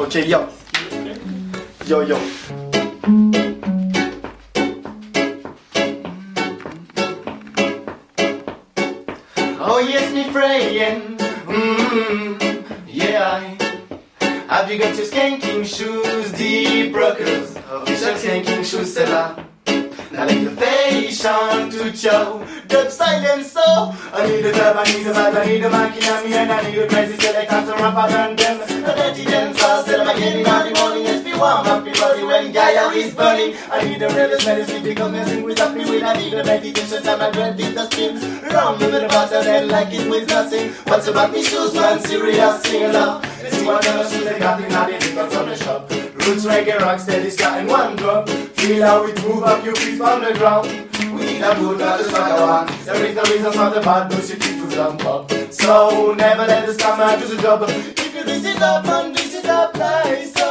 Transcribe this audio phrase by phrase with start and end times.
[0.00, 0.48] Okay, yo.
[1.84, 2.16] Yo, yo.
[9.60, 11.20] Oh, yes, me friend.
[11.44, 13.44] Mm, yeah.
[14.48, 17.54] Have you got your skanking shoes, deep rockers?
[17.68, 19.44] Official skanking shoes seller.
[20.12, 23.62] Now let the fashion to show Dub silence so
[24.12, 26.50] I need a dub, I need a vibe, I need a mic in me And
[26.50, 28.59] I need a crazy selector to rap around them
[32.90, 33.56] when Gaia is burning.
[33.70, 35.90] I need a realist medicine because sing with me.
[35.90, 38.14] With I need a meditation time I dread it the spin.
[38.50, 40.70] Rum in the bottle then like it with nothing.
[40.84, 44.68] What's about me shoes, man, serious, along See what kind of shoes they got in
[44.68, 45.90] the because from the shop.
[45.90, 48.28] Roots reggae rock steady sky in one drop.
[48.28, 50.68] Feel how it move up your feet from the ground.
[51.14, 54.10] We need a good not like a one There is no reason for the bad
[54.10, 55.32] bullshit to jump up.
[55.52, 59.34] So never let us come to the double If you this it up and this
[59.34, 60.49] it up nicer Root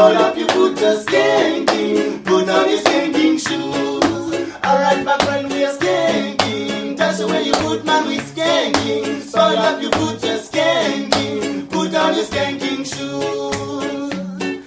[0.00, 4.54] Roll up your foot just skanking Put on your skanking shoes.
[4.64, 9.58] Alright my friend, we are skanking That's the way you put man, we skanking Roll
[9.58, 13.40] up your foot just skanking Put on your skanking shoes.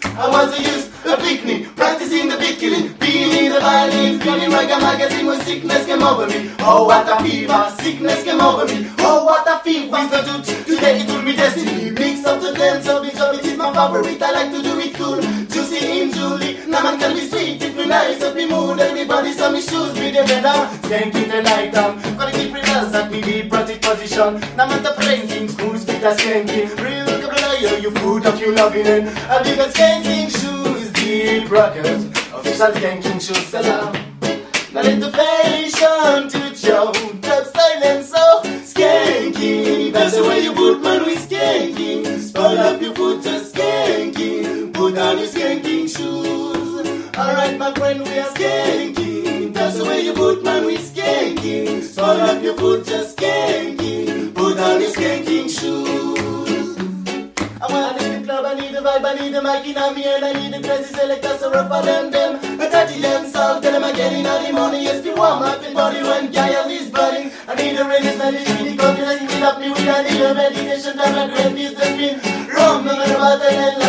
[0.05, 4.51] I was a youth, a picnic, practicing the beat killing, being in the violin, feeling
[4.51, 6.51] like a magazine when sickness came over me.
[6.59, 8.87] Oh, what a fever, sickness came over me.
[8.99, 11.89] Oh, what a fever, wisdom to, to take it to me destiny.
[11.89, 14.21] Mix up the dance, so so it is my favorite.
[14.21, 14.72] I like to do
[16.37, 16.69] juicy.
[16.69, 18.79] Now man can be sweet if we nice, up me mood.
[18.79, 20.57] Everybody saw me shoes, be the better.
[20.87, 24.39] Skanking the night down, gotta keep reverse at me deep project position.
[24.55, 26.79] Now man the painting, smooth speed a skanking.
[26.81, 27.13] Real
[27.61, 29.07] Yo, you food up, you loving it.
[29.29, 32.05] I've got skanking shoes, deep rockers.
[32.33, 33.91] Official skanking shoes seller.
[34.73, 36.42] Now let the fashion to
[47.63, 49.53] my friend, we are skanking.
[49.53, 51.81] That's the way you put man with skanking.
[51.81, 54.35] Spoil up your foot just skanking.
[54.35, 56.75] Put on your skanking shoes.
[57.61, 60.03] I wanna leave the club, I need a vibe, I need a mic in me
[60.03, 62.31] and I need a crazy selector so rougher than them.
[62.59, 64.83] A dirty them salt, tell them again in the morning.
[64.83, 67.31] Yes, be warm up in body when Gaia is burning.
[67.47, 70.33] I need a rainy medicine, because you like it up me with I need a
[70.33, 72.15] meditation time, I great feel the spin.
[72.55, 73.82] Rum, no matter what, I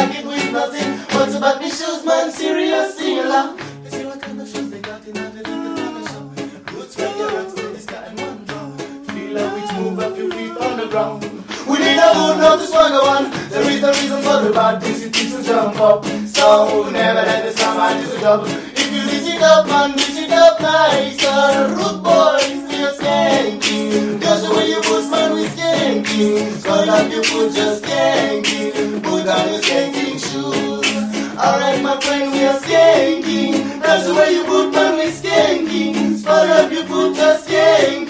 [10.85, 11.23] the ground.
[11.67, 13.31] We need a mood, not to swagger one.
[13.49, 16.05] There is no reason for the bad things it to jump up.
[16.27, 18.47] So never let the summer just a double.
[18.47, 21.75] If you dish it up, man, dish it up nicer.
[21.77, 24.21] Root boys, we are skanking.
[24.23, 26.61] Cause the way you push, man, we skanking.
[26.61, 29.03] Swell up your foot, just skanking.
[29.03, 31.39] Put on your skanking shoes.
[31.39, 33.81] Alright, my friend, we are skanking.
[33.81, 36.19] That's the way you put, man, we skanking.
[36.19, 38.04] Swell up your foot, just skanking.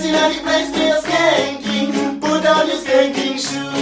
[0.00, 2.20] Silence in the place, are skanking.
[2.20, 3.73] Put on your skanking shoes.